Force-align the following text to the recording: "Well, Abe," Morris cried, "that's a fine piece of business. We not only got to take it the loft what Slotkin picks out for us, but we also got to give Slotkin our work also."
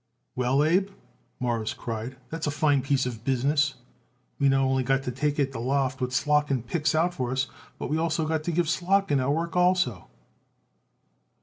"Well, 0.35 0.63
Abe," 0.63 0.89
Morris 1.39 1.75
cried, 1.75 2.17
"that's 2.31 2.47
a 2.47 2.49
fine 2.49 2.81
piece 2.81 3.05
of 3.05 3.23
business. 3.23 3.75
We 4.39 4.49
not 4.49 4.63
only 4.63 4.81
got 4.81 5.03
to 5.03 5.11
take 5.11 5.37
it 5.37 5.51
the 5.51 5.59
loft 5.59 6.01
what 6.01 6.09
Slotkin 6.11 6.63
picks 6.65 6.95
out 6.95 7.13
for 7.13 7.31
us, 7.31 7.45
but 7.77 7.87
we 7.91 7.99
also 7.99 8.25
got 8.27 8.43
to 8.45 8.51
give 8.51 8.65
Slotkin 8.65 9.19
our 9.21 9.29
work 9.29 9.55
also." 9.55 10.07